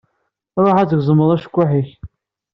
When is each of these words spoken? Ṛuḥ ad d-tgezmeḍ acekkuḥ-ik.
Ṛuḥ 0.63 0.77
ad 0.79 0.85
d-tgezmeḍ 0.87 1.29
acekkuḥ-ik. 1.35 1.89